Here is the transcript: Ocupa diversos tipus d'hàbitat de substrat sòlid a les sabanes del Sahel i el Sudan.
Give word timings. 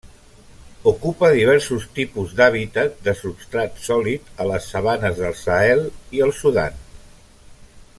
Ocupa 0.91 1.27
diversos 1.39 1.85
tipus 1.99 2.33
d'hàbitat 2.39 2.97
de 3.09 3.15
substrat 3.21 3.77
sòlid 3.91 4.35
a 4.45 4.49
les 4.53 4.73
sabanes 4.75 5.23
del 5.23 5.39
Sahel 5.45 5.87
i 6.21 6.27
el 6.29 6.39
Sudan. 6.43 6.85